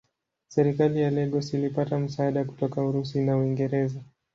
Serikali 0.47 1.01
ya 1.01 1.11
Lagos 1.11 1.53
ilipata 1.53 1.99
msaada 1.99 2.43
kutoka 2.45 2.83
Urusi 2.85 3.19
na 3.21 3.37
Uingereza. 3.37 4.01